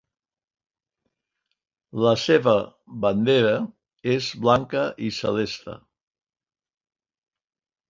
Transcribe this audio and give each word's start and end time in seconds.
La 2.05 2.13
seva 2.21 2.55
bandera 3.05 3.53
és 4.15 4.31
blanca 4.49 4.89
i 5.09 5.13
celeste. 5.21 5.79